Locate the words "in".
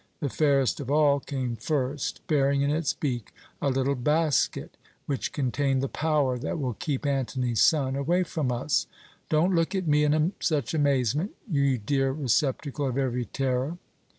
2.63-2.71, 10.03-10.33